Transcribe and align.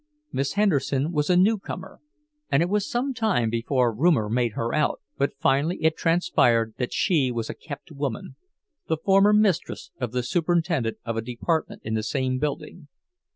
Miss 0.31 0.53
Henderson 0.53 1.11
was 1.11 1.29
a 1.29 1.37
newcomer, 1.37 1.99
and 2.51 2.63
it 2.63 2.69
was 2.69 2.89
some 2.89 3.13
time 3.13 3.51
before 3.51 3.93
rumor 3.93 4.29
made 4.31 4.53
her 4.53 4.73
out; 4.73 4.99
but 5.15 5.37
finally 5.39 5.77
it 5.83 5.95
transpired 5.95 6.73
that 6.79 6.91
she 6.91 7.31
was 7.31 7.51
a 7.51 7.53
kept 7.53 7.91
woman, 7.91 8.35
the 8.87 8.97
former 8.97 9.31
mistress 9.31 9.91
of 9.99 10.11
the 10.11 10.23
superintendent 10.23 10.97
of 11.05 11.17
a 11.17 11.21
department 11.21 11.83
in 11.85 11.93
the 11.93 12.01
same 12.01 12.39
building. 12.39 12.87